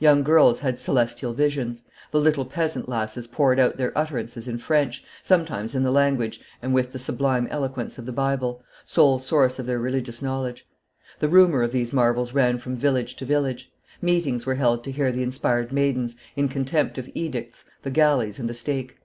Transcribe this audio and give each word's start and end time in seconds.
Young 0.00 0.24
girls 0.24 0.58
had 0.58 0.76
celestial 0.76 1.32
visions; 1.32 1.84
the 2.10 2.18
little 2.20 2.44
peasant 2.44 2.88
lasses 2.88 3.28
poured 3.28 3.60
out 3.60 3.76
their 3.76 3.96
utterances 3.96 4.48
in 4.48 4.58
French, 4.58 5.04
sometimes 5.22 5.72
in 5.72 5.84
the 5.84 5.92
language 5.92 6.40
and 6.60 6.74
with 6.74 6.90
the 6.90 6.98
sublime 6.98 7.46
eloquence 7.48 7.96
of 7.96 8.04
the 8.04 8.10
Bible, 8.10 8.64
sole 8.84 9.20
source 9.20 9.60
of 9.60 9.66
their 9.66 9.78
religious 9.78 10.20
knowledge. 10.20 10.66
The 11.20 11.28
rumor 11.28 11.62
of 11.62 11.70
these 11.70 11.92
marvels 11.92 12.34
ran 12.34 12.58
from 12.58 12.74
village 12.74 13.14
to 13.18 13.24
village; 13.24 13.70
meetings 14.02 14.44
were 14.44 14.56
held 14.56 14.82
to 14.82 14.90
hear 14.90 15.12
the 15.12 15.22
inspired 15.22 15.70
maidens, 15.72 16.16
in 16.34 16.48
contempt 16.48 16.98
of 16.98 17.08
edicts, 17.14 17.64
the 17.82 17.90
galleys, 17.90 18.40
and 18.40 18.50
the 18.50 18.54
stake. 18.54 18.96